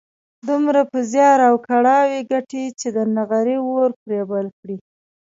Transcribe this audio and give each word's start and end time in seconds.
دومره 0.47 0.81
په 0.91 0.99
زيار 1.11 1.39
او 1.49 1.55
کړاو 1.67 2.09
ګټي 2.31 2.65
چې 2.79 2.87
د 2.95 2.97
نغري 3.15 3.57
اور 3.73 3.91
پرې 4.01 4.19
بل 4.29 4.45
کړي. 4.59 4.77